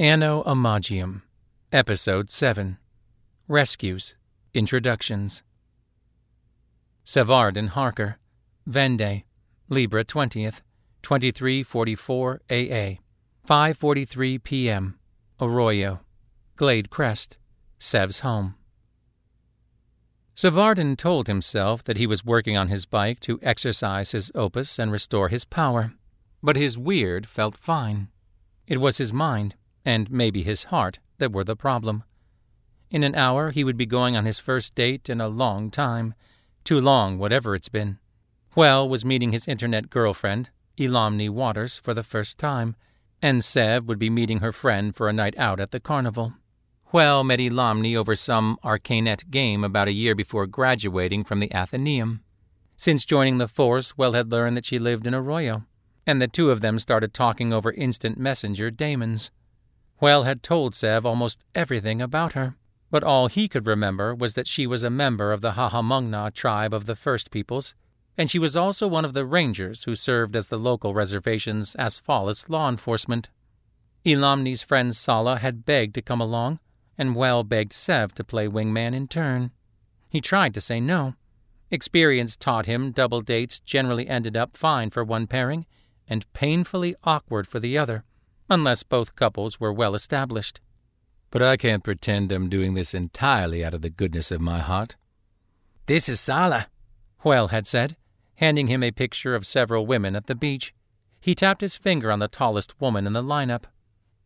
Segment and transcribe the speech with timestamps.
[0.00, 1.22] Anno Imagium,
[1.72, 2.78] Episode 7
[3.48, 4.14] Rescues,
[4.54, 5.42] Introductions.
[7.02, 8.18] Savardin Harker,
[8.70, 9.24] Vendée,
[9.68, 10.62] Libra 20th,
[11.02, 12.98] 2344 AA,
[13.44, 15.00] 5:43 p.m.
[15.40, 15.98] Arroyo,
[16.54, 17.36] Glade Crest,
[17.80, 18.54] Sev's home.
[20.36, 24.92] Savardin told himself that he was working on his bike to exercise his opus and
[24.92, 25.94] restore his power,
[26.40, 28.06] but his weird felt fine.
[28.68, 32.04] It was his mind, and maybe his heart, that were the problem.
[32.90, 36.14] In an hour he would be going on his first date in a long time,
[36.64, 37.98] too long, whatever it's been.
[38.56, 42.76] Juel was meeting his internet girlfriend, Elamni Waters, for the first time,
[43.20, 46.34] and Sev would be meeting her friend for a night out at the carnival.
[46.92, 52.22] Juel met Elamni over some arcanet game about a year before graduating from the Athenaeum.
[52.76, 55.64] Since joining the force, Juel had learned that she lived in Arroyo,
[56.06, 59.30] and the two of them started talking over instant messenger daemons.
[60.00, 62.56] Juel had told Sev almost everything about her,
[62.90, 66.72] but all he could remember was that she was a member of the Hahamong'na tribe
[66.72, 67.74] of the First Peoples,
[68.16, 72.48] and she was also one of the rangers who served as the local reservation's Asphalis
[72.48, 73.28] law enforcement.
[74.04, 76.60] Elamni's friend Sala had begged to come along,
[76.96, 79.50] and Juel begged Sev to play wingman in turn.
[80.08, 81.14] He tried to say no.
[81.70, 85.66] Experience taught him double dates generally ended up fine for one pairing
[86.08, 88.04] and painfully awkward for the other,
[88.48, 90.60] unless both couples were well established.
[91.30, 94.96] But I can't pretend I'm doing this entirely out of the goodness of my heart.
[95.86, 96.68] This is Sala,
[97.24, 97.96] Juel had said,
[98.36, 100.72] handing him a picture of several women at the beach.
[101.20, 103.64] He tapped his finger on the tallest woman in the lineup.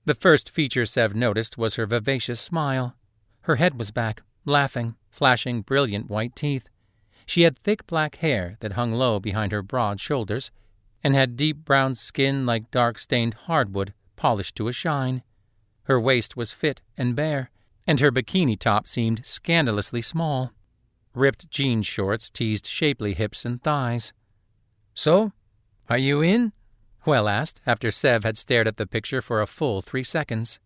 [0.04, 2.94] The first feature Sev noticed was her vivacious smile.
[3.42, 6.68] Her head was back, laughing, flashing brilliant white teeth.
[7.24, 10.50] She had thick black hair that hung low behind her broad shoulders,
[11.02, 15.20] and had deep brown skin like dark stained hardwood, polished to a shine.
[15.90, 17.50] Her waist was fit and bare,
[17.88, 20.52] and her bikini top seemed scandalously small.
[21.12, 24.12] Ripped jean shorts teased shapely hips and thighs.
[24.94, 25.32] So,
[25.88, 26.52] are you in?
[27.04, 30.60] Juel asked, after Sev had stared at the picture for a full three seconds.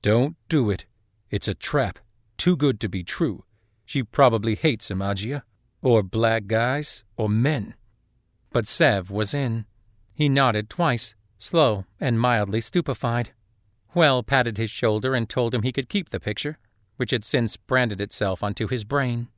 [0.00, 0.86] Don't do it.
[1.30, 1.98] It's a trap.
[2.36, 3.42] Too good to be true.
[3.84, 5.42] She probably hates Imagia,
[5.82, 7.74] or black guys, or men.
[8.52, 9.66] But Sev was in.
[10.14, 13.30] He nodded twice, slow and mildly stupefied.
[13.94, 16.58] Juel patted his shoulder and told him he could keep the picture,
[16.96, 19.28] which had since branded itself onto his brain.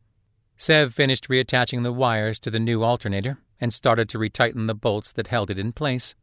[0.56, 5.12] Sev finished reattaching the wires to the new alternator and started to retighten the bolts
[5.12, 6.14] that held it in place.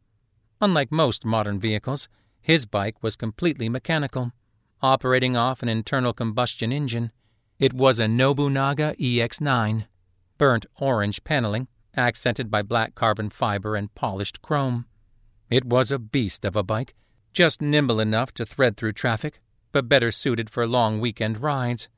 [0.60, 2.08] Unlike most modern vehicles,
[2.40, 4.32] his bike was completely mechanical,
[4.82, 7.12] operating off an internal combustion engine.
[7.58, 9.86] It was a Nobunaga EX9,
[10.38, 14.86] burnt orange paneling, accented by black carbon fiber and polished chrome.
[15.54, 16.96] It was a beast of a bike,
[17.32, 19.38] just nimble enough to thread through traffic,
[19.70, 21.88] but better suited for long weekend rides.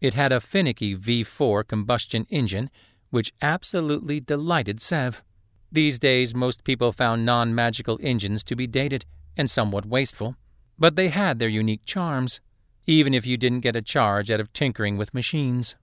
[0.00, 2.70] It had a finicky V4 combustion engine,
[3.10, 5.22] which absolutely delighted Sev.
[5.70, 9.04] These days, most people found non magical engines to be dated
[9.36, 10.36] and somewhat wasteful,
[10.78, 12.40] but they had their unique charms,
[12.86, 15.76] even if you didn't get a charge out of tinkering with machines.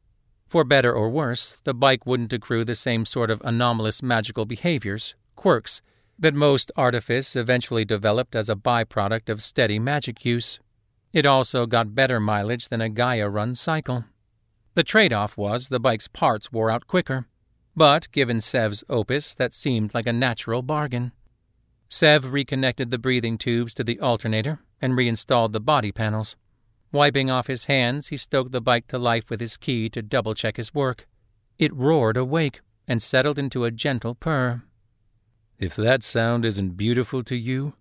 [0.48, 5.14] For better or worse, the bike wouldn't accrue the same sort of anomalous magical behaviors,
[5.36, 5.84] quirks,
[6.20, 10.60] that most artifice eventually developed as a byproduct of steady magic use.
[11.14, 14.04] It also got better mileage than a Gaia run cycle.
[14.76, 17.28] The trade off was the bike's parts wore out quicker,
[17.76, 21.14] but given Sev's opus, that seemed like a natural bargain.
[21.88, 26.36] Sev reconnected the breathing tubes to the alternator and reinstalled the body panels.
[26.92, 30.34] Wiping off his hands, he stoked the bike to life with his key to double
[30.36, 31.08] check his work.
[31.58, 34.64] It roared awake and settled into a gentle purr.
[35.60, 37.74] If that sound isn't beautiful to you,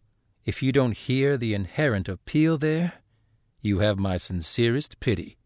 [0.45, 2.95] if you don't hear the inherent appeal there,
[3.61, 5.37] you have my sincerest pity.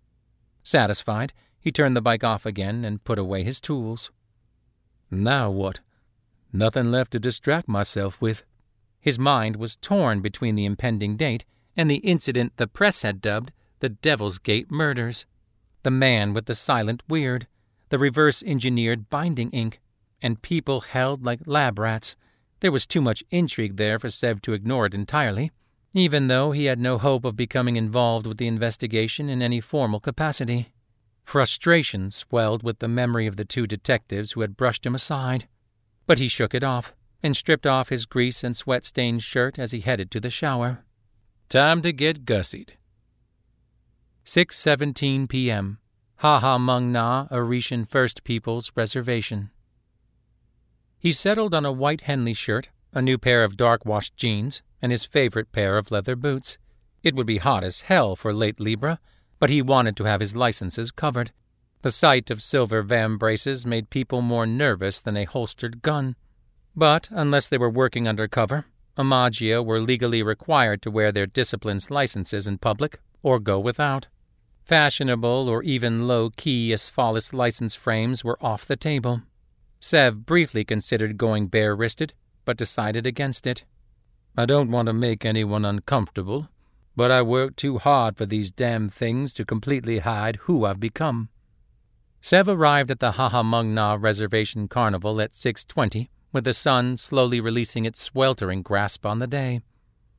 [0.62, 4.10] Satisfied, he turned the bike off again and put away his tools.
[5.10, 5.80] Now what?
[6.54, 8.44] Nothing left to distract myself with.
[8.98, 11.44] His mind was torn between the impending date
[11.76, 15.26] and the incident the press had dubbed the Devil's Gate murders.
[15.82, 17.46] The man with the silent weird,
[17.90, 19.80] the reverse engineered binding ink,
[20.22, 22.16] and people held like lab rats.
[22.62, 25.50] There was too much intrigue there for Sev to ignore it entirely,
[25.94, 29.98] even though he had no hope of becoming involved with the investigation in any formal
[29.98, 30.72] capacity.
[31.24, 35.48] Frustration swelled with the memory of the two detectives who had brushed him aside.
[36.06, 39.72] But he shook it off and stripped off his grease and sweat stained shirt as
[39.72, 40.84] he headed to the shower.
[41.48, 42.74] Time to get gussied.
[44.24, 45.78] 6:17 p.m.
[46.20, 49.50] Hahamong'na Orishan First Peoples Reservation.
[51.02, 54.92] He settled on a white Henley shirt, a new pair of dark washed jeans, and
[54.92, 56.58] his favorite pair of leather boots.
[57.02, 59.00] It would be hot as hell for late Libra,
[59.40, 61.32] but he wanted to have his licenses covered.
[61.80, 66.14] The sight of silver vambraces made people more nervous than a holstered gun.
[66.76, 68.66] But unless they were working undercover,
[68.96, 74.06] Amagia were legally required to wear their discipline's licenses in public or go without.
[74.62, 79.22] Fashionable or even low key Asphalis license frames were off the table.
[79.84, 82.14] Sev briefly considered going bare wristed,
[82.44, 83.64] but decided against it.
[84.36, 86.48] I don't want to make anyone uncomfortable,
[86.94, 91.30] but I work too hard for these damn things to completely hide who I've become.
[92.20, 98.00] Sev arrived at the Hahamong'na Reservation Carnival at 6.20, with the sun slowly releasing its
[98.00, 99.62] sweltering grasp on the day.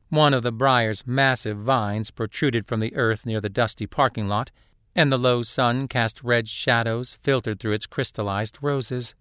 [0.10, 4.52] One of the briar's massive vines protruded from the earth near the dusty parking lot,
[4.94, 9.16] and the low sun cast red shadows filtered through its crystallized roses.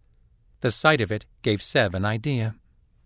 [0.63, 2.55] The sight of it gave Sev an idea.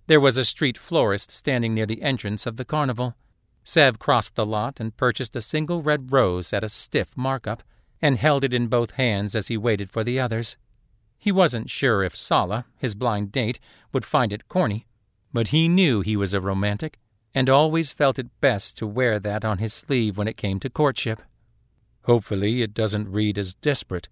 [0.08, 3.16] There was a street florist standing near the entrance of the carnival.
[3.64, 7.62] Sev crossed the lot and purchased a single red rose at a stiff markup,
[8.02, 10.58] and held it in both hands as he waited for the others.
[11.18, 13.58] He wasn't sure if Sala, his blind date,
[13.90, 14.86] would find it corny,
[15.32, 16.98] but he knew he was a romantic,
[17.34, 20.68] and always felt it best to wear that on his sleeve when it came to
[20.68, 21.22] courtship.
[22.02, 24.10] Hopefully, it doesn't read as desperate.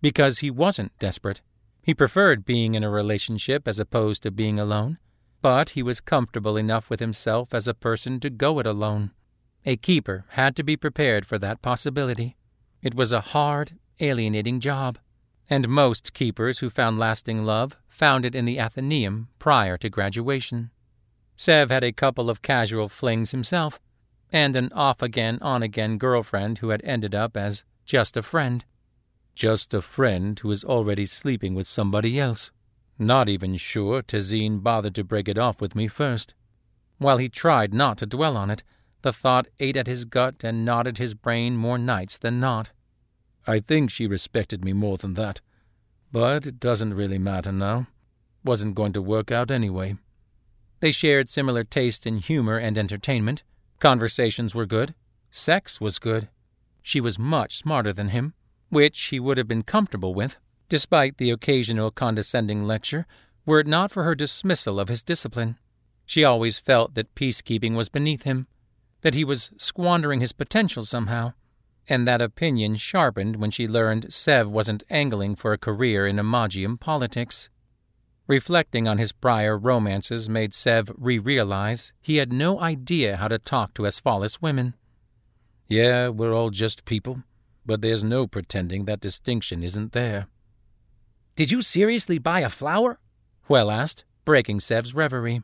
[0.00, 1.40] Because he wasn't desperate.
[1.82, 4.98] He preferred being in a relationship as opposed to being alone
[5.40, 9.12] but he was comfortable enough with himself as a person to go it alone.
[9.64, 12.36] A keeper had to be prepared for that possibility.
[12.82, 14.98] It was a hard, alienating job,
[15.50, 20.70] and most keepers who found lasting love found it in the Athenaeum prior to graduation.
[21.36, 23.80] Sev had a couple of casual flings himself,
[24.30, 28.64] and an off again, on again girlfriend who had ended up as just a friend.
[29.38, 32.50] Just a friend who is already sleeping with somebody else.
[32.98, 36.34] Not even sure Tazine bothered to break it off with me first.
[36.96, 38.64] While he tried not to dwell on it,
[39.02, 42.72] the thought ate at his gut and at his brain more nights than not.
[43.46, 45.40] I think she respected me more than that.
[46.10, 47.86] But it doesn't really matter now.
[48.42, 49.98] Wasn't going to work out anyway.
[50.80, 53.44] They shared similar taste in humor and entertainment.
[53.78, 54.96] Conversations were good.
[55.30, 56.28] Sex was good.
[56.82, 58.34] She was much smarter than him,
[58.68, 60.36] which he would have been comfortable with
[60.68, 63.06] despite the occasional condescending lecture,
[63.46, 65.56] were it not for her dismissal of his discipline.
[66.04, 68.46] She always felt that peacekeeping was beneath him,
[69.02, 71.32] that he was squandering his potential somehow,
[71.88, 76.78] and that opinion sharpened when she learned Sev wasn't angling for a career in Imagium
[76.78, 77.48] politics.
[78.26, 83.38] Reflecting on his prior romances made Sev re realize he had no idea how to
[83.38, 84.74] talk to Asphalis women.
[85.66, 87.22] Yeah, we're all just people,
[87.68, 90.26] but there's no pretending that distinction isn't there.
[91.36, 92.98] Did you seriously buy a flower?
[93.46, 95.42] Juel asked, breaking Sev's reverie.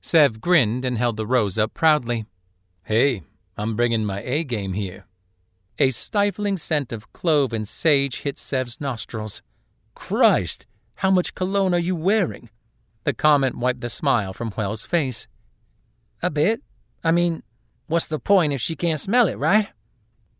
[0.00, 2.24] Sev grinned and held the rose up proudly.
[2.84, 3.24] Hey,
[3.58, 5.04] I'm bringing my A game here.
[5.78, 9.42] A stifling scent of clove and sage hit Sev's nostrils.
[9.94, 12.48] Christ, how much cologne are you wearing?
[13.04, 15.28] The comment wiped the smile from Juel's face.
[16.22, 16.62] A bit.
[17.04, 17.42] I mean,
[17.86, 19.68] what's the point if she can't smell it, right?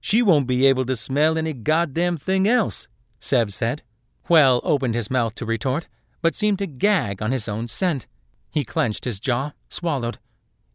[0.07, 2.87] She won't be able to smell any goddamn thing else,
[3.19, 3.83] Sev said.
[4.29, 5.89] Juel opened his mouth to retort,
[6.23, 8.07] but seemed to gag on his own scent.
[8.53, 10.19] He clenched his jaw, swallowed.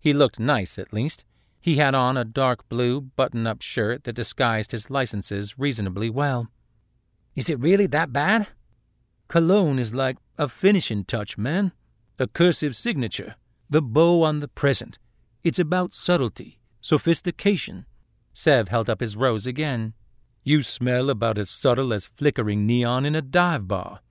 [0.01, 1.23] He looked nice, at least.
[1.61, 6.49] He had on a dark blue button up shirt that disguised his licenses reasonably well.
[7.33, 8.47] Is it really that bad?
[9.29, 11.71] Cologne is like a finishing touch, man.
[12.19, 13.35] A cursive signature.
[13.69, 14.99] The bow on the present.
[15.41, 17.85] It's about subtlety, sophistication.
[18.33, 19.93] Sev held up his rose again.
[20.43, 24.01] You smell about as subtle as flickering neon in a dive bar.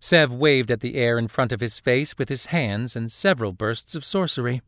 [0.00, 3.52] Sev waved at the air in front of his face with his hands and several
[3.52, 4.60] bursts of sorcery.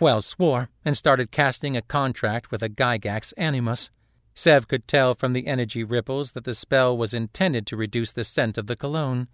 [0.00, 3.90] Juel swore and started casting a contract with a Gygax animus.
[4.34, 8.24] Sev could tell from the energy ripples that the spell was intended to reduce the
[8.24, 9.28] scent of the cologne.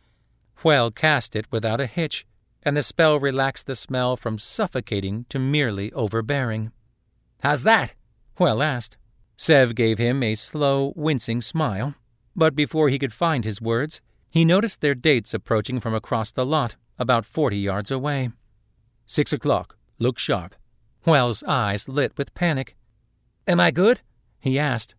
[0.62, 2.26] Juel cast it without a hitch,
[2.62, 6.70] and the spell relaxed the smell from suffocating to merely overbearing.
[7.42, 7.94] How's that?
[8.40, 8.96] Juel asked.
[9.36, 11.94] Sev gave him a slow, wincing smile,
[12.34, 16.46] but before he could find his words, he noticed their dates approaching from across the
[16.46, 18.30] lot, about forty yards away.
[19.04, 19.76] Six o'clock.
[19.98, 20.54] Look sharp.
[21.06, 22.76] Juel's eyes lit with panic.
[23.46, 24.00] Am I good?
[24.38, 24.94] he asked.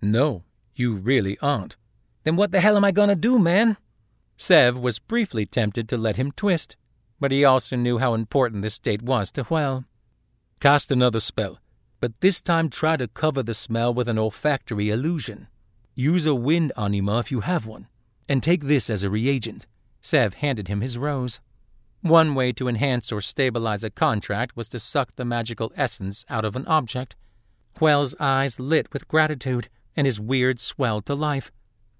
[0.00, 0.44] No,
[0.74, 1.76] you really aren't.
[2.24, 3.76] Then what the hell am I going to do, man?
[4.38, 6.76] Sev was briefly tempted to let him twist,
[7.18, 9.84] but he also knew how important this date was to Juel.
[10.60, 11.58] Cast another spell
[12.00, 15.48] but this time try to cover the smell with an olfactory illusion.
[15.94, 17.86] Use a wind anima if you have one,
[18.28, 19.66] and take this as a reagent.
[20.00, 21.40] Sev handed him his rose.
[22.00, 26.46] One way to enhance or stabilize a contract was to suck the magical essence out
[26.46, 27.16] of an object.
[27.78, 31.52] Juel's eyes lit with gratitude, and his weird swelled to life.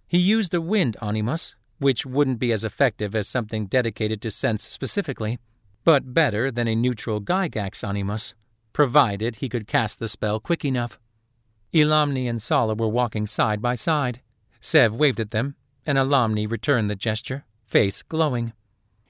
[0.08, 4.66] He used a wind animus, which wouldn't be as effective as something dedicated to sense
[4.66, 5.38] specifically,
[5.84, 8.34] but better than a neutral Gygax animus,
[8.72, 10.98] provided he could cast the spell quick enough.
[11.72, 14.20] Elamni and Sala were walking side by side.
[14.60, 15.54] Sev waved at them,
[15.86, 18.52] and Elamni returned the gesture, face glowing.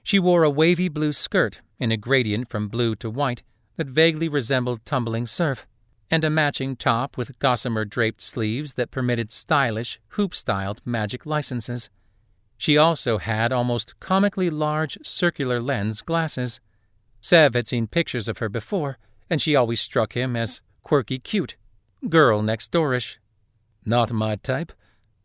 [0.03, 3.43] She wore a wavy blue skirt in a gradient from blue to white
[3.77, 5.67] that vaguely resembled tumbling surf,
[6.09, 11.89] and a matching top with gossamer draped sleeves that permitted stylish, hoop styled magic licenses.
[12.57, 16.59] She also had almost comically large circular lens glasses.
[17.21, 18.97] Sev had seen pictures of her before,
[19.31, 21.55] and she always struck him as quirky cute,
[22.09, 23.17] girl next doorish.
[23.85, 24.73] Not my type,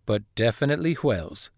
[0.06, 1.50] but definitely Juel's.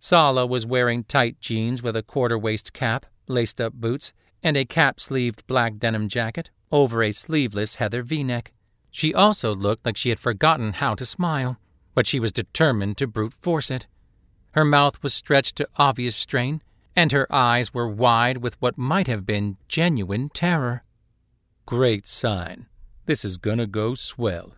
[0.00, 4.64] Sala was wearing tight jeans with a quarter waist cap, laced up boots, and a
[4.64, 8.52] cap sleeved black denim jacket over a sleeveless heather v neck.
[8.90, 11.58] She also looked like she had forgotten how to smile,
[11.94, 13.86] but she was determined to brute force it.
[14.52, 16.60] Her mouth was stretched to obvious strain,
[16.96, 20.82] and her eyes were wide with what might have been genuine terror.
[21.68, 22.64] Great sign.
[23.04, 24.54] This is gonna go swell.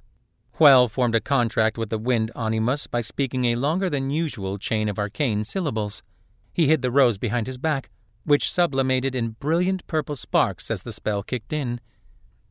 [0.61, 4.88] Juel formed a contract with the wind animus by speaking a longer than usual chain
[4.88, 6.05] of arcane syllables.
[6.52, 7.90] He hid the rose behind his back,
[8.23, 11.81] which sublimated in brilliant purple sparks as the spell kicked in.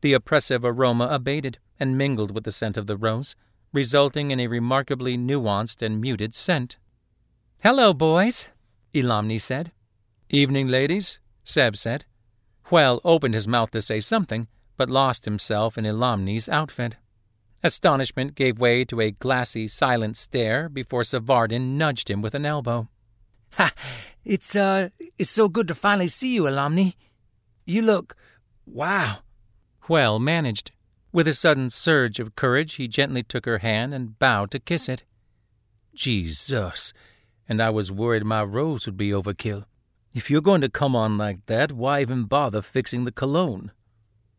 [0.02, 3.34] The oppressive aroma abated and mingled with the scent of the rose,
[3.72, 6.76] resulting in a remarkably nuanced and muted scent.
[7.62, 8.50] Hello, boys,
[8.92, 9.72] Elamni said.
[10.28, 12.04] Evening, ladies, Sev said.
[12.70, 14.46] Juel opened his mouth to say something,
[14.76, 16.96] but lost himself in Elamni's outfit.
[17.62, 22.88] Astonishment gave way to a glassy, silent stare before Savardin nudged him with an elbow.
[23.54, 23.72] Ha!
[24.24, 26.94] It's, uh, it's so good to finally see you, Elamni.
[27.66, 28.16] You look.
[28.64, 29.18] wow.
[29.88, 30.70] Juel managed.
[31.12, 34.88] With a sudden surge of courage, he gently took her hand and bowed to kiss
[34.88, 35.02] it.
[35.92, 36.92] Jesus!
[37.48, 39.64] And I was worried my rose would be overkill.
[40.12, 43.70] If you're going to come on like that, why even bother fixing the cologne?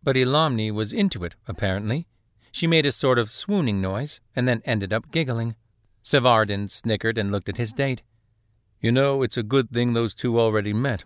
[0.04, 2.08] But Elamni was into it, apparently.
[2.52, 5.56] She made a sort of swooning noise and then ended up giggling.
[6.04, 8.04] Savardin snickered and looked at his date.
[8.82, 11.06] You know, it's a good thing those two already met.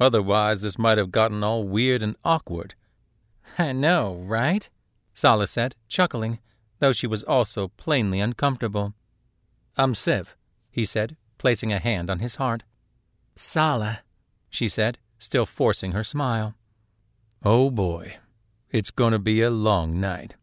[0.00, 2.74] Otherwise, this might have gotten all weird and awkward.
[3.58, 4.68] I know, right?
[5.14, 6.40] Sala said, chuckling,
[6.80, 8.94] though she was also plainly uncomfortable.
[9.76, 10.36] I'm Sev,
[10.70, 12.64] he said, placing a hand on his heart.
[13.36, 14.00] Sala,
[14.50, 16.54] she said, still forcing her smile.
[17.44, 18.16] Oh boy,
[18.70, 20.36] it's going to be a long night.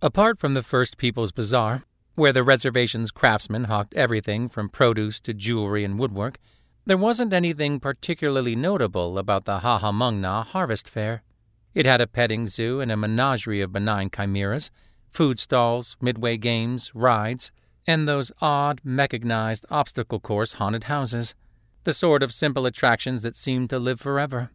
[0.00, 1.84] Apart from the First People's Bazaar,
[2.14, 6.38] where the reservation's craftsmen hawked everything from produce to jewelry and woodwork,
[6.86, 11.22] there wasn't anything particularly notable about the Hahamong'na Harvest Fair.
[11.74, 14.70] It had a petting zoo and a menagerie of benign chimeras,
[15.10, 17.52] food stalls, midway games, rides,
[17.86, 21.34] and those odd, mechanized obstacle course haunted houses,
[21.88, 24.50] the sort of simple attractions that seemed to live forever.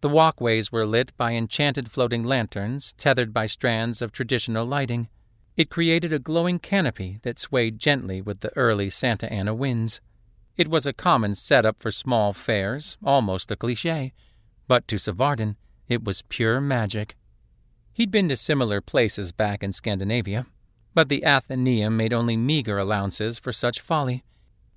[0.00, 5.08] The walkways were lit by enchanted floating lanterns tethered by strands of traditional lighting.
[5.56, 10.00] It created a glowing canopy that swayed gently with the early Santa Ana winds.
[10.56, 14.12] It was a common setup for small fairs, almost a cliche,
[14.66, 15.54] but to Savardin
[15.86, 17.14] it was pure magic.
[17.92, 20.46] He'd been to similar places back in Scandinavia,
[20.92, 24.24] but the Athenaeum made only meager allowances for such folly.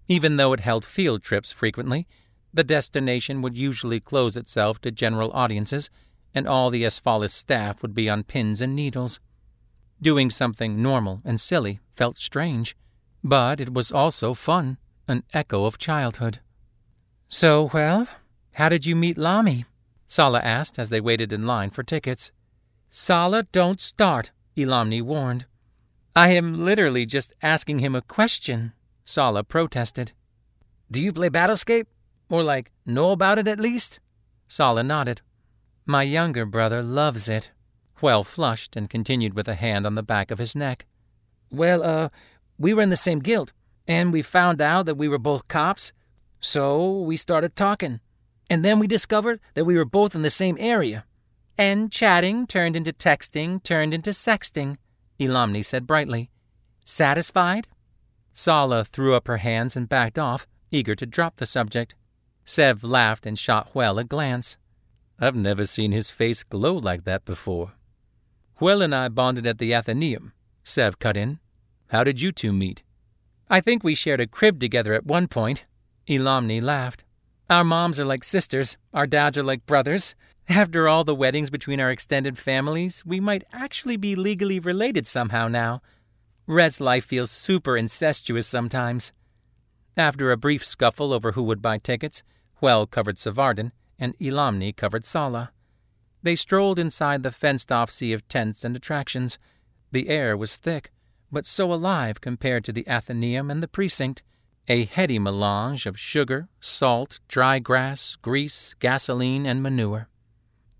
[0.08, 2.08] Even though it held field trips frequently,
[2.54, 5.90] the destination would usually close itself to general audiences,
[6.34, 9.20] and all the Asphalis staff would be on pins and needles.
[10.02, 12.76] Doing something normal and silly felt strange,
[13.24, 16.40] but it was also fun, an echo of childhood.
[17.28, 18.08] So, well,
[18.54, 19.66] how did you meet Lami?
[20.08, 22.32] Sala asked as they waited in line for tickets.
[22.90, 25.46] Sala, don't start, Elamni warned.
[26.16, 28.74] I am literally just asking him a question,
[29.08, 30.12] Sala protested.
[30.92, 31.86] Do you play Battlescape?
[32.30, 34.02] Or, like, know about it at least?
[34.50, 35.22] Sala nodded.
[35.86, 37.50] My younger brother loves it.
[38.02, 40.86] Juel flushed and continued with a hand on the back of his neck.
[41.50, 42.10] Well, uh,
[42.60, 43.54] we were in the same guild,
[43.88, 45.94] and we found out that we were both cops,
[46.42, 48.02] so we started talking.
[48.50, 51.06] And then we discovered that we were both in the same area.
[51.58, 54.76] And chatting turned into texting, turned into sexting,
[55.18, 56.30] Elamni said brightly.
[56.84, 57.68] Satisfied?
[58.40, 61.96] Sala threw up her hands and backed off, eager to drop the subject.
[62.46, 64.60] Sev laughed and shot Juel a glance.
[65.20, 67.72] I've never seen his face glow like that before.
[68.62, 71.40] Juel and I bonded at the Athenaeum, Sev cut in.
[71.88, 72.84] How did you two meet?
[73.50, 75.66] I think we shared a crib together at one point.
[76.08, 77.06] Elamni laughed.
[77.50, 80.14] Our moms are like sisters, our dads are like brothers,
[80.50, 85.50] After all the weddings between our extended families, we might actually be legally related somehow
[85.50, 85.82] now.
[86.48, 89.12] Res life feels super incestuous sometimes.
[89.98, 92.24] After a brief scuffle over who would buy tickets,
[92.62, 95.52] Juel covered Savardin and Elamni covered Sala.
[96.24, 99.38] They strolled inside the fenced off sea of tents and attractions.
[99.92, 100.92] The air was thick,
[101.32, 104.24] but so alive compared to the Athenaeum and the precinct,
[104.70, 110.08] a heady melange of sugar, salt, dry grass, grease, gasoline, and manure.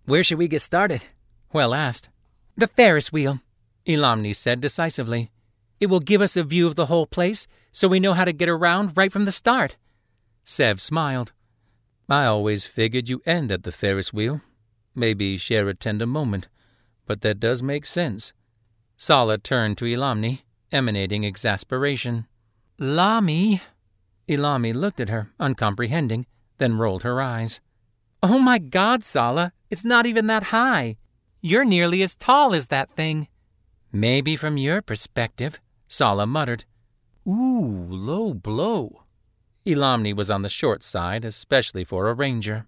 [0.06, 1.08] Where should we get started?
[1.54, 2.10] Juel asked.
[2.56, 3.42] The Ferris wheel,
[3.86, 5.32] Elamni said decisively.
[5.80, 8.34] It will give us a view of the whole place, so we know how to
[8.34, 9.78] get around right from the start.
[10.44, 11.34] Sev smiled.
[12.10, 14.42] I always figured you end at the Ferris wheel.
[14.96, 16.48] Maybe share a tender moment,
[17.06, 18.34] but that does make sense.
[18.96, 20.42] Sala turned to Elamni,
[20.72, 22.26] emanating exasperation.
[22.80, 23.62] Lami.
[24.28, 26.26] Elamni looked at her, uncomprehending,
[26.58, 27.62] then rolled her eyes.
[28.24, 30.98] Oh my God, Sala, it's not even that high.
[31.42, 33.28] You're nearly as tall as that thing.
[33.92, 36.66] Maybe from your perspective, Sala muttered.
[37.28, 39.04] Ooh, low blow.
[39.66, 42.68] Elamni was on the short side, especially for a ranger.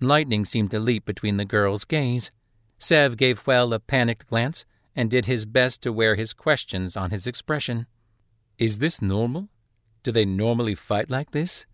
[0.00, 2.30] Lightning seemed to leap between the girls' gaze.
[2.78, 7.10] Sev gave Juel a panicked glance and did his best to wear his questions on
[7.10, 7.86] his expression.
[8.58, 9.48] Is this normal?
[10.02, 11.66] Do they normally fight like this?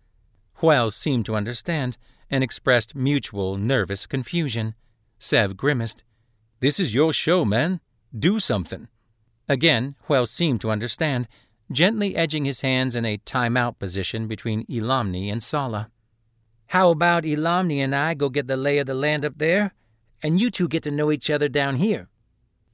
[0.59, 1.97] Juel seemed to understand
[2.29, 4.75] and expressed mutual nervous confusion.
[5.19, 6.03] Sev grimaced.
[6.61, 7.79] This is your show, man.
[8.17, 8.87] Do something.
[9.49, 11.27] Again, Juel seemed to understand,
[11.71, 15.89] gently edging his hands in a time-out position between Elamni and Sala.
[16.67, 19.73] How about Elamni and I go get the lay of the land up there,
[20.21, 22.07] and you two get to know each other down here?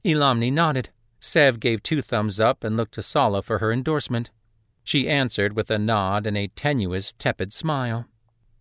[0.04, 0.90] Elamni nodded.
[1.18, 4.30] Sev gave two thumbs up and looked to Sala for her endorsement.
[4.82, 8.06] She answered with a nod and a tenuous, tepid smile.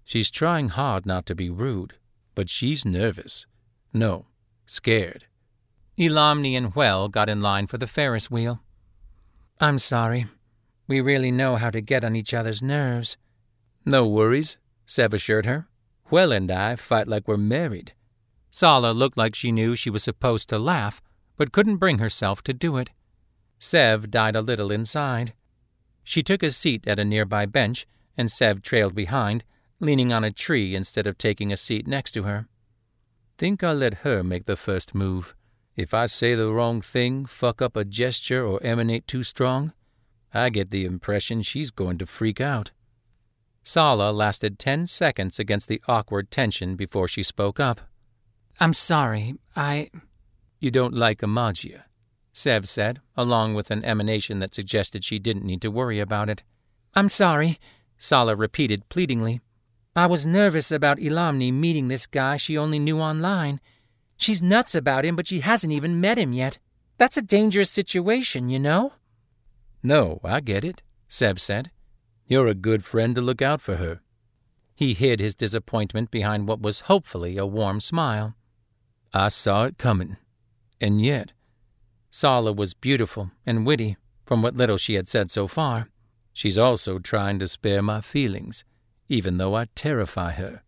[0.04, 1.94] She's trying hard not to be rude,
[2.36, 3.46] but she's nervous.
[3.94, 4.26] No,
[4.66, 5.26] scared.
[6.00, 8.62] Elamni and Juel got in line for the Ferris wheel.
[9.60, 10.28] I'm sorry.
[10.88, 13.18] We really know how to get on each other's nerves.
[13.86, 15.68] No worries, Sev assured her.
[16.10, 17.94] Juel and I fight like we're married.
[18.50, 21.02] Sala looked like she knew she was supposed to laugh,
[21.36, 22.92] but couldn't bring herself to do it.
[23.60, 25.34] Sev died a little inside.
[26.06, 27.86] She took a seat at a nearby bench,
[28.18, 29.44] and Sev trailed behind,
[29.82, 32.48] leaning on a tree instead of taking a seat next to her.
[33.38, 35.36] Think I'll let her make the first move.
[35.76, 39.74] If I say the wrong thing, fuck up a gesture, or emanate too strong,
[40.34, 42.72] I get the impression she's going to freak out.
[43.64, 47.82] Sala lasted ten seconds against the awkward tension before she spoke up.
[48.60, 49.36] I'm sorry.
[49.56, 49.90] I.
[50.60, 51.84] You don't like Amagia,
[52.34, 56.44] Sev said, along with an emanation that suggested she didn't need to worry about it.
[56.94, 57.60] I'm sorry,
[57.98, 59.40] Sala repeated pleadingly.
[59.96, 63.60] I was nervous about Elamni meeting this guy she only knew online.
[64.20, 66.60] She's nuts about him, but she hasn't even met him yet.
[66.98, 68.94] That's a dangerous situation, you know?
[69.82, 71.72] No, I get it, Sev said.
[72.28, 74.02] You're a good friend to look out for her.
[74.76, 78.36] He hid his disappointment behind what was hopefully a warm smile.
[79.14, 80.18] I saw it coming.
[80.82, 81.32] And yet,
[82.12, 85.90] Sala was beautiful and witty, from what little she had said so far.
[86.34, 88.66] She's also trying to spare my feelings,
[89.08, 90.64] even though I terrify her.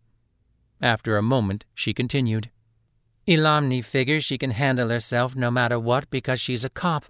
[0.82, 2.50] After a moment, she continued.
[3.32, 7.06] Elamni figures she can handle herself no matter what because she's a cop.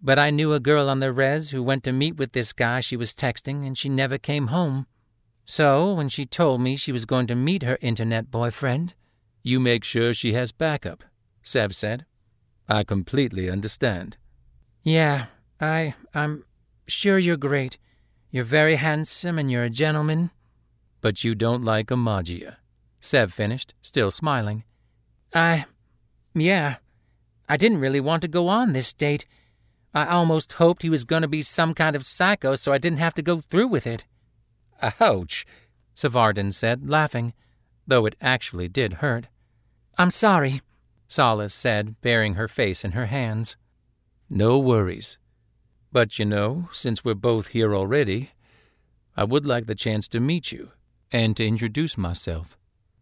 [0.00, 2.80] But I knew a girl on the res who went to meet with this guy
[2.80, 4.86] she was texting and she never came home.
[5.44, 8.94] So, when she told me she was going to meet her internet boyfriend,
[9.42, 11.04] You make sure she has backup,
[11.42, 12.06] Sev said.
[12.68, 14.16] I completely understand.
[14.82, 15.26] Yeah,
[15.60, 15.94] I.
[16.14, 16.44] I'm
[16.86, 17.76] sure you're great.
[18.30, 20.30] You're very handsome and you're a gentleman.
[21.02, 22.56] But you don't like Amagia,
[23.00, 24.64] Sev finished, still smiling.
[25.34, 25.66] I.
[26.34, 26.76] Yeah.
[27.48, 29.26] I didn't really want to go on this date.
[29.92, 32.98] I almost hoped he was going to be some kind of psycho so I didn't
[32.98, 34.04] have to go through with it.
[35.00, 35.44] Ouch,
[35.94, 37.34] Savardin said, laughing,
[37.86, 39.26] though it actually did hurt.
[39.98, 40.62] I'm sorry,
[41.08, 43.56] Sala said, burying her face in her hands.
[44.28, 45.18] No worries.
[45.92, 48.30] But you know, since we're both here already,
[49.16, 50.70] I would like the chance to meet you
[51.10, 52.56] and to introduce myself.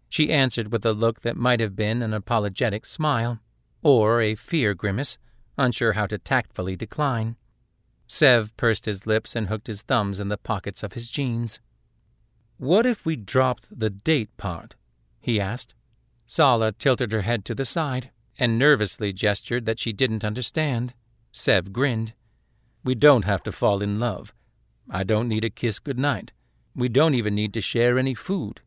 [0.09, 3.41] She answered with a look that might have been an apologetic smile,
[3.83, 5.19] or a fear grimace,
[5.57, 7.37] unsure how to tactfully decline.
[8.07, 11.61] Sev pursed his lips and hooked his thumbs in the pockets of his jeans.
[12.57, 14.77] What if we dropped the date part?
[15.21, 15.75] he asked.
[16.27, 20.95] Sala tilted her head to the side and nervously gestured that she didn't understand.
[21.33, 22.15] Sev grinned.
[22.85, 24.35] We don't have to fall in love.
[24.89, 26.33] I don't need a kiss goodnight.
[26.75, 28.61] We don't even need to share any food.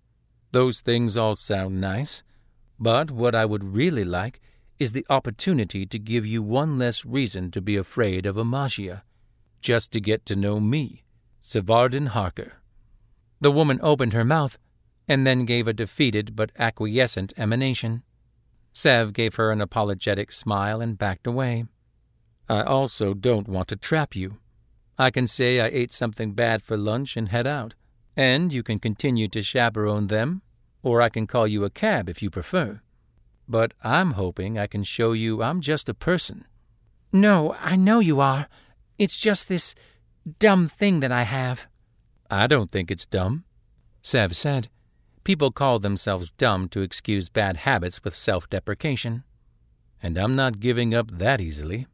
[0.52, 2.24] Those things all sound nice,
[2.82, 4.42] But what I would really like
[4.80, 9.04] is the opportunity to give you one less reason to be afraid of Amagia,
[9.62, 11.04] just to get to know me,
[11.40, 12.54] Sevardin Harker.
[13.40, 14.58] The woman opened her mouth
[15.08, 18.02] and then gave a defeated but acquiescent emanation.
[18.74, 21.66] Sev gave her an apologetic smile and backed away.
[22.50, 24.40] I also don't want to trap you.
[24.98, 27.76] I can say I ate something bad for lunch and head out,
[28.16, 30.42] and you can continue to chaperone them,
[30.84, 32.82] or I can call you a cab if you prefer.
[33.48, 36.46] But I'm hoping I can show you I'm just a person.
[37.12, 38.48] No, I know you are.
[38.98, 39.76] It's just this
[40.40, 41.68] dumb thing that I have.
[42.30, 43.44] I don't think it's dumb,
[44.02, 44.70] Sev said.
[45.24, 49.24] People call themselves dumb to excuse bad habits with self deprecation.
[50.02, 51.88] And I'm not giving up that easily.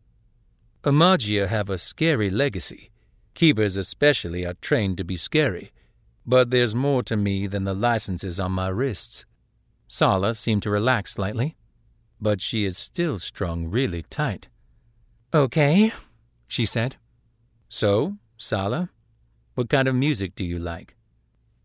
[0.83, 2.91] Amagia have a scary legacy.
[3.33, 5.71] Keepers especially are trained to be scary.
[6.27, 9.25] But there's more to me than the licenses on my wrists.
[9.87, 11.55] Sala seemed to relax slightly.
[12.19, 14.49] But she is still strung really tight.
[15.33, 15.93] Okay,
[16.47, 16.97] she said.
[17.69, 18.89] So, Sala,
[19.55, 20.95] what kind of music do you like?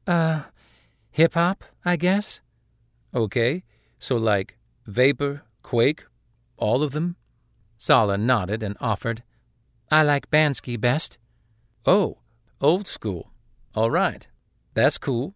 [0.06, 0.42] Uh,
[1.10, 2.40] hip hop, I guess.
[3.14, 3.64] Okay,
[3.98, 6.04] so like Vapor, Quake,
[6.56, 7.16] all of them?
[7.78, 9.22] Sala nodded and offered.
[9.90, 11.18] I like Bansky best.
[11.84, 12.18] Oh,
[12.60, 13.32] old school.
[13.74, 14.26] All right.
[14.74, 15.34] That's cool.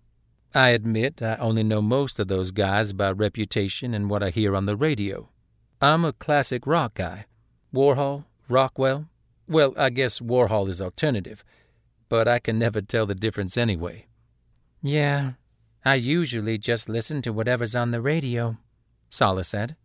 [0.54, 4.56] I admit I only know most of those guys by reputation and what I hear
[4.56, 5.28] on the radio.
[5.80, 7.26] I'm a classic rock guy.
[7.74, 9.08] Warhol, Rockwell.
[9.46, 11.44] Well, I guess Warhol is alternative,
[12.08, 14.06] but I can never tell the difference anyway.
[14.82, 15.32] Yeah,
[15.84, 18.56] I usually just listen to whatever's on the radio,
[19.10, 19.76] Sala said.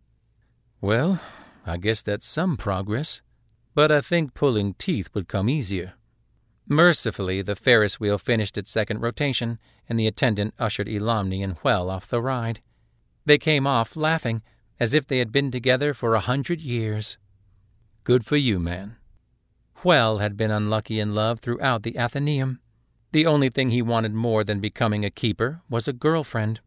[0.80, 1.20] Well,
[1.66, 3.22] I guess that's some progress,
[3.74, 5.94] but I think pulling teeth would come easier.
[6.72, 9.58] Mercifully, the Ferris wheel finished its second rotation,
[9.90, 12.62] and the attendant ushered Elamni and Juel off the ride.
[13.26, 14.40] They came off laughing,
[14.80, 17.18] as if they had been together for a hundred years.
[18.04, 18.96] Good for you, man.
[19.82, 22.58] Juel had been unlucky in love throughout the Athenaeum.
[23.12, 26.60] The only thing he wanted more than becoming a keeper was a girlfriend.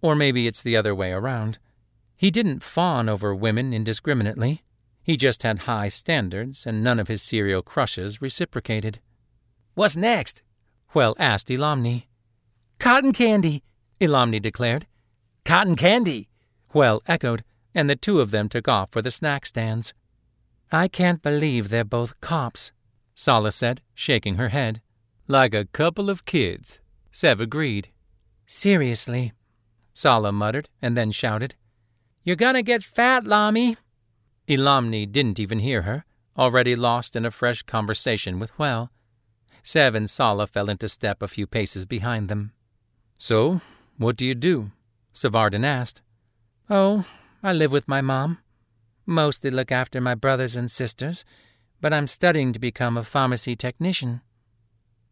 [0.00, 1.58] Or maybe it's the other way around.
[2.16, 4.62] He didn't fawn over women indiscriminately.
[5.02, 9.00] He just had high standards, and none of his serial crushes reciprocated.
[9.80, 10.42] What's next?
[10.92, 12.04] Juel asked Elamni.
[12.78, 13.62] Cotton candy,
[13.98, 14.86] Elamni declared.
[15.46, 16.28] Cotton candy,
[16.74, 19.94] Juel echoed, and the two of them took off for the snack stands.
[20.70, 22.72] I can't believe they're both cops,
[23.14, 24.82] Sala said, shaking her head.
[25.26, 27.88] Like a couple of kids, Sev agreed.
[28.46, 29.32] Seriously,
[29.94, 31.54] Sala muttered, and then shouted.
[32.22, 33.78] You're gonna get fat, Lami.
[34.46, 36.04] Elamni didn't even hear her,
[36.36, 38.90] already lost in a fresh conversation with Juel.
[39.62, 42.52] Sev and Sala fell into step a few paces behind them.
[43.18, 43.60] So,
[43.98, 44.70] what do you do?
[45.12, 46.02] Savardin asked.
[46.68, 47.04] Oh,
[47.42, 48.38] I live with my mom.
[49.06, 51.24] Mostly look after my brothers and sisters,
[51.80, 54.20] but I'm studying to become a pharmacy technician.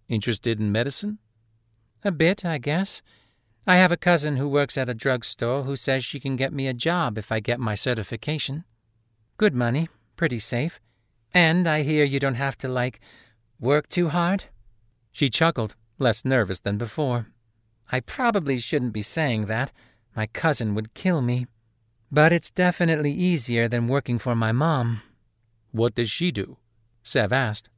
[0.09, 1.19] Interested in medicine?
[2.05, 3.03] A bit, I guess.
[3.67, 6.67] I have a cousin who works at a drugstore who says she can get me
[6.67, 8.65] a job if I get my certification.
[9.37, 10.81] Good money, pretty safe.
[11.35, 13.01] And I hear you don't have to, like,
[13.61, 14.44] Work too hard?
[15.11, 17.27] She chuckled, less nervous than before.
[17.90, 19.73] I probably shouldn't be saying that.
[20.14, 21.47] My cousin would kill me.
[22.11, 25.03] But it's definitely easier than working for my mom.
[25.73, 26.57] What does she do?
[27.03, 27.68] Sev asked.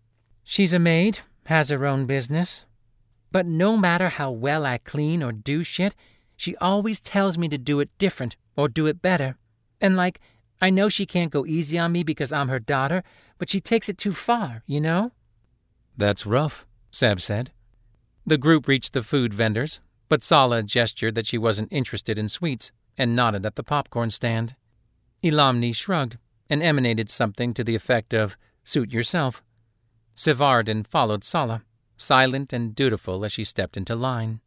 [0.44, 2.66] She's a maid, has her own business.
[3.32, 5.94] But no matter how well I clean or do shit,
[6.36, 9.36] she always tells me to do it different or do it better.
[9.80, 10.20] And like,
[10.60, 13.02] I know she can't go easy on me because I'm her daughter,
[13.38, 15.12] but she takes it too far, you know?
[16.00, 17.50] That's rough, Sev said.
[18.24, 22.72] The group reached the food vendors, but Sala gestured that she wasn't interested in sweets
[22.96, 24.56] and nodded at the popcorn stand.
[25.22, 26.16] Elamni shrugged
[26.48, 29.42] and emanated something to the effect of, Suit yourself.
[30.16, 31.64] Sevardin followed Sala,
[31.98, 34.40] silent and dutiful as she stepped into line.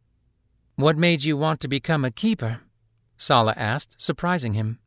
[0.74, 2.62] What made you want to become a keeper?
[3.16, 4.80] Sala asked, surprising him.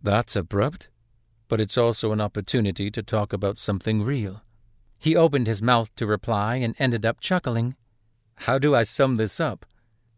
[0.00, 0.88] That's abrupt,
[1.48, 4.42] but it's also an opportunity to talk about something real.
[4.98, 7.76] He opened his mouth to reply and ended up chuckling.
[8.40, 9.66] How do I sum this up?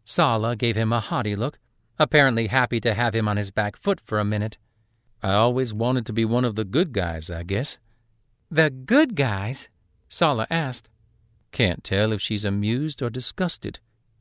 [0.05, 1.59] Sala gave him a haughty look,
[1.97, 4.57] apparently happy to have him on his back foot for a minute.
[5.21, 7.77] I always wanted to be one of the good guys, I guess.
[8.49, 9.69] The good guys?
[10.07, 10.89] Sala asked.
[11.51, 13.79] Can't tell if she's amused or disgusted.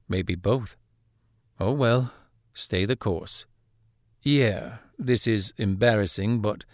[0.08, 0.76] Maybe both.
[1.60, 2.12] Oh well,
[2.52, 3.46] stay the course.
[4.22, 6.64] Yeah, this is embarrassing, but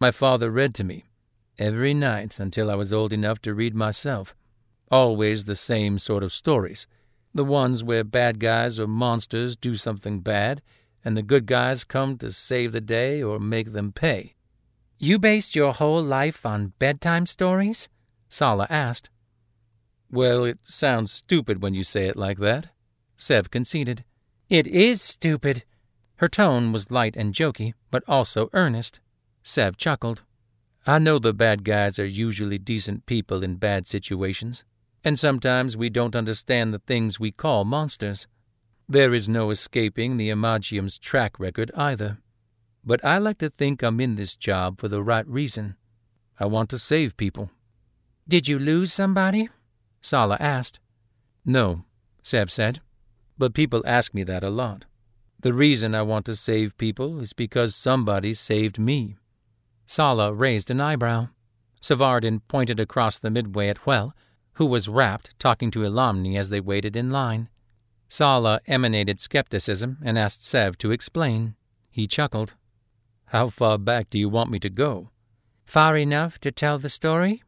[0.00, 1.04] my father read to me
[1.62, 4.34] every night until I was old enough to read myself.
[4.90, 6.88] Always the same sort of stories.
[7.32, 10.60] The ones where bad guys or monsters do something bad,
[11.04, 14.34] and the good guys come to save the day or make them pay.
[14.98, 17.88] You based your whole life on bedtime stories?
[18.28, 19.08] Sala asked.
[20.10, 22.70] Well, it sounds stupid when you say it like that,
[23.16, 24.04] Sev conceded.
[24.50, 25.62] It is stupid.
[26.16, 28.98] Her tone was light and jokey, but also earnest.
[29.44, 30.24] Sev chuckled.
[30.84, 34.64] I know the bad guys are usually decent people in bad situations,
[35.04, 38.26] and sometimes we don't understand the things we call monsters.
[38.88, 42.18] There is no escaping the Imagium's track record either.
[42.84, 45.76] But I like to think I'm in this job for the right reason.
[46.40, 47.50] I want to save people.
[48.26, 49.48] Did you lose somebody?
[50.00, 50.80] Sala asked.
[51.44, 51.84] No,
[52.22, 52.80] Sev said.
[53.38, 54.86] But people ask me that a lot.
[55.40, 59.16] The reason I want to save people is because somebody saved me.
[59.92, 61.28] Sala raised an eyebrow.
[61.78, 64.14] Savardin pointed across the midway at Juel,
[64.54, 67.50] who was rapt, talking to Elamni as they waited in line.
[68.08, 71.56] Sala emanated skepticism and asked Sev to explain.
[71.90, 72.54] He chuckled.
[73.26, 75.10] How far back do you want me to go?
[75.66, 77.42] Far enough to tell the story?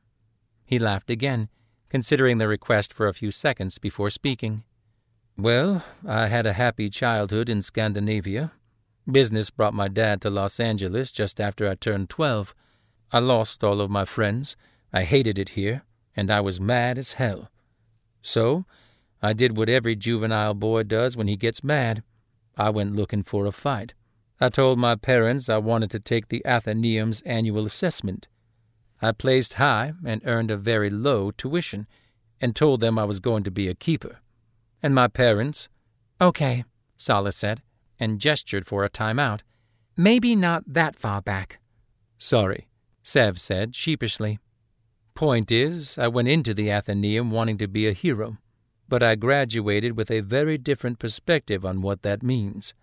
[0.66, 1.48] He laughed again,
[1.88, 4.64] considering the request for a few seconds before speaking.
[5.38, 8.52] Well, I had a happy childhood in Scandinavia,
[9.10, 12.54] Business brought my dad to Los Angeles just after I turned 12.
[13.12, 14.56] I lost all of my friends.
[14.94, 15.82] I hated it here,
[16.16, 17.50] and I was mad as hell.
[18.22, 18.64] So,
[19.20, 22.02] I did what every juvenile boy does when he gets mad.
[22.56, 23.92] I went looking for a fight.
[24.40, 28.26] I told my parents I wanted to take the Athenaeum's annual assessment.
[29.02, 31.86] I placed high and earned a very low tuition,
[32.40, 34.20] and told them I was going to be a keeper.
[34.82, 35.68] And my parents.
[36.22, 36.64] Okay,
[36.96, 37.60] Sala said
[37.98, 39.40] and gestured for a timeout.
[39.96, 41.60] Maybe not that far back.
[42.18, 42.68] Sorry,
[43.02, 44.38] Sev said sheepishly.
[45.14, 48.38] Point is, I went into the Athenaeum wanting to be a hero,
[48.88, 52.74] but I graduated with a very different perspective on what that means.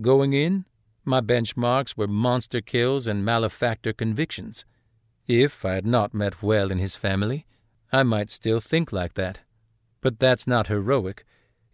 [0.00, 0.64] Going in,
[1.04, 4.64] my benchmarks were monster kills and malefactor convictions.
[5.26, 7.46] If I had not met Juel and his family,
[7.92, 9.40] I might still think like that.
[10.00, 11.24] But that's not heroic.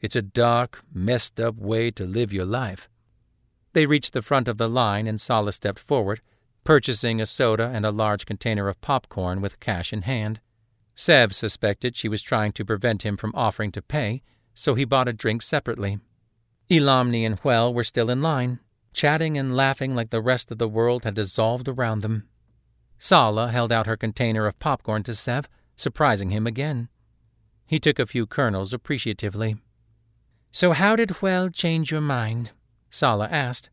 [0.01, 2.89] It's a dark, messed up way to live your life.
[3.73, 6.21] They reached the front of the line and Sala stepped forward,
[6.65, 10.41] purchasing a soda and a large container of popcorn with cash in hand.
[10.95, 14.23] Sev suspected she was trying to prevent him from offering to pay,
[14.55, 15.99] so he bought a drink separately.
[16.71, 18.59] Elamni and Juel were still in line,
[18.93, 22.27] chatting and laughing like the rest of the world had dissolved around them.
[22.99, 26.89] Sala held out her container of popcorn to Sev, surprising him again.
[27.67, 29.57] He took a few kernels appreciatively.
[30.53, 32.53] So how did Juel change your mind?
[32.91, 33.71] Sala asked.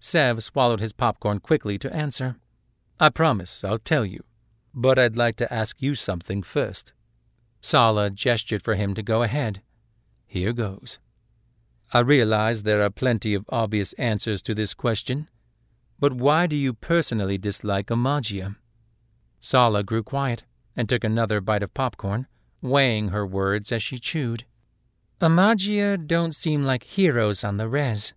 [0.00, 2.36] Sev swallowed his popcorn quickly to answer.
[3.00, 4.22] I promise I'll tell you,
[4.72, 6.92] but I'd like to ask you something first.
[7.60, 9.62] Sala gestured for him to go ahead.
[10.26, 10.98] Here goes.
[11.92, 15.28] I realize there are plenty of obvious answers to this question,
[15.98, 18.56] but why do you personally dislike Amagia?
[19.40, 20.44] Sala grew quiet
[20.76, 22.26] and took another bite of popcorn,
[22.60, 24.44] weighing her words as she chewed.
[25.20, 28.14] Amagia don't seem like heroes on the res.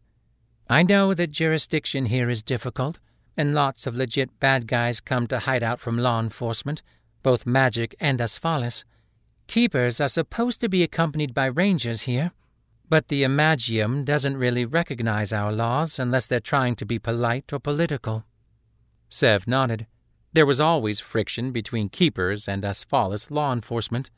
[0.67, 2.99] I know that jurisdiction here is difficult,
[3.37, 6.81] and lots of legit bad guys come to hide out from law enforcement,
[7.21, 8.83] both magic and Asphalis.
[9.45, 12.31] Keepers are supposed to be accompanied by rangers here,
[12.89, 17.59] but the Imagium doesn't really recognize our laws unless they're trying to be polite or
[17.59, 18.25] political.
[19.07, 19.85] Sev nodded.
[20.33, 24.09] There was always friction between keepers and Asphalis law enforcement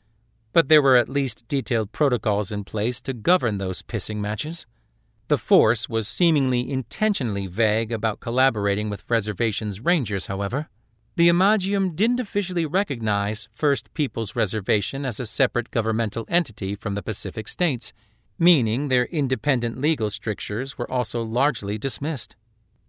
[0.52, 4.66] but there were at least detailed protocols in place to govern those pissing matches.
[5.28, 10.68] The Force was seemingly intentionally vague about collaborating with Reservation's Rangers, however.
[11.16, 17.02] The Imagium didn't officially recognize First Peoples Reservation as a separate governmental entity from the
[17.02, 17.92] Pacific States,
[18.38, 22.34] meaning their independent legal strictures were also largely dismissed.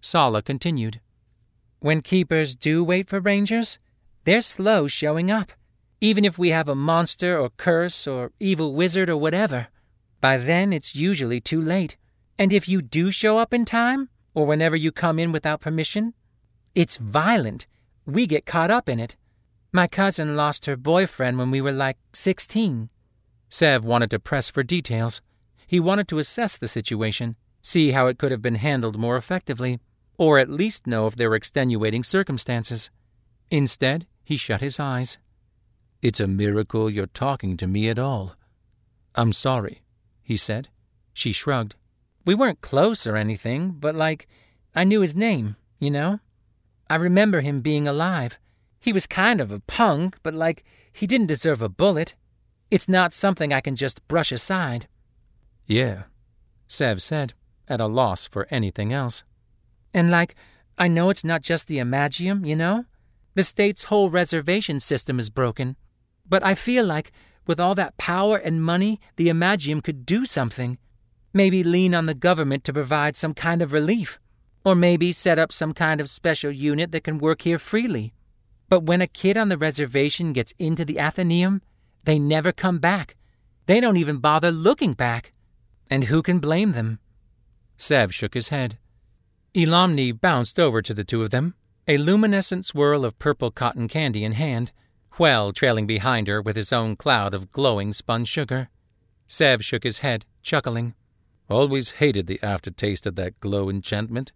[0.02, 1.00] Sala continued.
[1.80, 3.78] When keepers do wait for rangers,
[4.24, 5.52] they're slow showing up
[6.02, 9.68] even if we have a monster or curse or evil wizard or whatever.
[10.20, 11.96] By then, it's usually too late.
[12.38, 16.14] And if you do show up in time, or whenever you come in without permission,
[16.74, 17.68] it's violent.
[18.06, 19.16] We get caught up in it.
[19.72, 22.90] My cousin lost her boyfriend when we were like 16.
[23.50, 25.22] Sev wanted to press for details.
[25.68, 29.80] He wanted to assess the situation, see how it could have been handled more effectively,
[30.18, 32.90] or at least know if there were extenuating circumstances.
[33.50, 35.20] Instead, he shut his eyes.
[36.02, 38.36] It's a miracle you're talking to me at all.
[39.14, 39.84] I'm sorry,
[40.24, 40.70] he said.
[41.14, 41.76] She shrugged.
[42.26, 44.28] We weren't close or anything, but like,
[44.74, 46.20] I knew his name, you know?
[46.90, 48.40] I remember him being alive.
[48.80, 52.16] He was kind of a punk, but like, he didn't deserve a bullet.
[52.72, 54.88] It's not something I can just brush aside.
[55.68, 56.04] Yeah,
[56.68, 57.34] Sev said.
[57.68, 59.24] at a loss for anything else.
[59.94, 60.36] And, like,
[60.78, 62.86] I know it's not just the Imagium, you know?
[63.36, 65.76] The state's whole reservation system is broken.
[66.32, 67.12] But I feel like,
[67.46, 70.78] with all that power and money, the Imagium could do something.
[71.34, 74.18] Maybe lean on the government to provide some kind of relief.
[74.64, 78.14] Or maybe set up some kind of special unit that can work here freely.
[78.70, 81.62] But when a kid on the reservation gets into the Athenaeum,
[82.06, 83.18] they never come back.
[83.66, 85.34] They don't even bother looking back.
[85.90, 87.00] And who can blame them?
[87.76, 88.78] Sev shook his head.
[89.54, 91.56] Elamni bounced over to the two of them,
[91.90, 94.72] a luminescent swirl of purple cotton candy in hand,
[95.22, 98.70] Hwell trailing behind her with his own cloud of glowing spun sugar.
[99.28, 100.96] Sev shook his head, chuckling.
[101.48, 104.32] Always hated the aftertaste of that glow enchantment.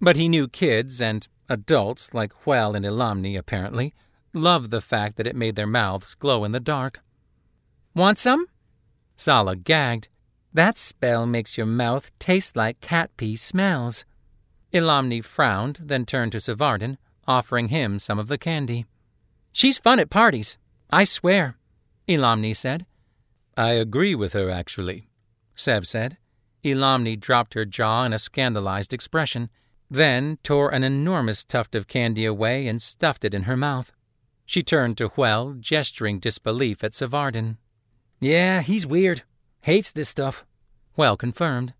[0.00, 3.92] But he knew kids and adults, like Hwell and Elamni apparently,
[4.32, 7.00] loved the fact that it made their mouths glow in the dark.
[7.92, 8.46] Want some?
[9.16, 10.06] Sala gagged.
[10.52, 14.04] That spell makes your mouth taste like cat pee smells.
[14.72, 18.86] Elamni frowned, then turned to Savardin, offering him some of the candy.
[19.54, 20.58] She's fun at parties,
[20.90, 21.56] I swear,
[22.08, 22.86] Elamni said.
[23.56, 25.06] I agree with her, actually,
[25.54, 26.18] Sev said.
[26.64, 29.48] Elamni dropped her jaw in a scandalized expression,
[29.88, 33.92] then tore an enormous tuft of candy away and stuffed it in her mouth.
[34.44, 37.58] She turned to Hwell, gesturing disbelief at Savardin.
[38.20, 39.22] Yeah, he's weird.
[39.60, 40.44] Hates this stuff.
[40.94, 41.74] Hwell confirmed.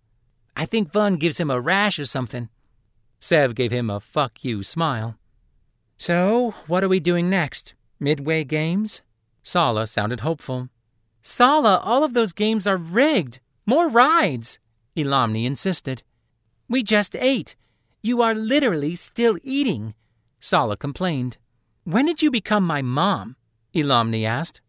[0.57, 2.51] I think Vun gives him a rash or something.
[3.19, 5.19] Sev gave him a fuck you smile.
[5.97, 7.75] So, what are we doing next?
[8.01, 9.03] Midway games?
[9.43, 10.69] Sala sounded hopeful.
[11.23, 13.41] Sala, all of those games are rigged.
[13.67, 14.59] More rides,
[14.97, 16.03] Elamni insisted.
[16.69, 17.57] We just ate.
[18.03, 19.95] You are literally still eating,
[20.41, 21.39] Sala complained.
[21.85, 23.37] When did you become my mom?
[23.75, 24.61] Elamni asked.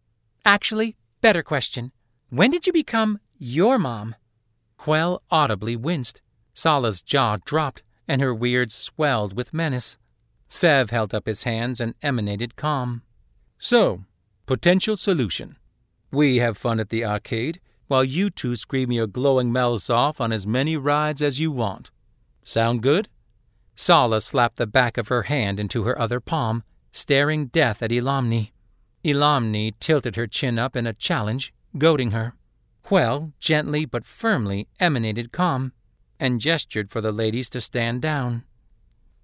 [0.45, 1.91] Actually, better question.
[2.29, 4.15] When did you become your mom?
[4.79, 6.21] Hwell audibly winced.
[6.53, 9.97] Sala's jaw dropped, and her weird swelled with menace.
[10.47, 13.01] Sev held up his hands and emanated calm.
[13.58, 14.03] So,
[14.45, 15.58] potential solution.
[16.12, 20.31] We have fun at the arcade, while you two scream your glowing mouths off on
[20.31, 21.91] as many rides as you want.
[22.43, 23.10] Sound good?
[23.75, 28.51] Sala slapped the back of her hand into her other palm, staring death at Elamni.
[29.03, 32.34] Elamni tilted her chin up in a challenge, goading her.
[32.86, 35.73] Hwell, gently but firmly emanated calm,
[36.19, 38.43] and gestured for the ladies to stand down.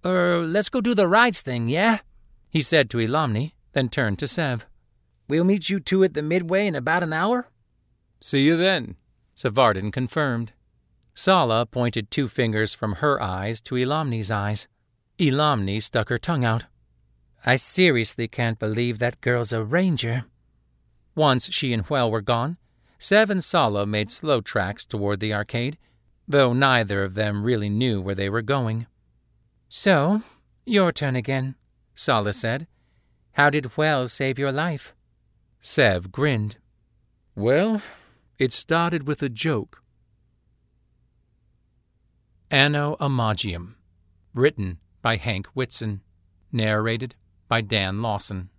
[0.05, 1.99] Er, let's go do the rides thing, yeah?
[2.49, 4.65] He said to Elamni, then turned to Sev.
[5.27, 7.47] We'll meet you two at the midway in about an hour?
[8.19, 8.95] See you then,
[9.35, 10.53] Savardin confirmed.
[11.13, 14.67] Sala pointed two fingers from her eyes to Elamni's eyes.
[15.19, 16.65] Elamni stuck her tongue out.
[17.45, 20.25] I seriously can't believe that girl's a ranger.
[21.15, 22.57] Once she and Hwell were gone,
[22.97, 25.77] Sev and Sala made slow tracks toward the arcade,
[26.27, 28.87] though neither of them really knew where they were going.
[29.73, 30.21] So,
[30.65, 31.55] your turn again,
[31.95, 32.67] Sala said.
[33.31, 34.93] How did Hwell save your life?
[35.61, 36.57] Sev grinned.
[37.35, 37.81] Well,
[38.37, 39.81] it started with a joke.
[42.51, 43.75] Anno Imagium,
[44.33, 46.01] written by Hank Whitson,
[46.51, 47.15] narrated
[47.47, 48.49] by Dan Lawson.